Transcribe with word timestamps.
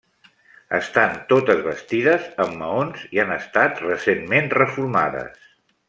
Estan 0.77 1.11
totes 1.33 1.61
bastides 1.67 2.25
amb 2.45 2.57
maons 2.63 3.05
i 3.17 3.21
han 3.25 3.35
estat 3.39 3.85
recentment 3.87 4.51
reformades. 4.61 5.43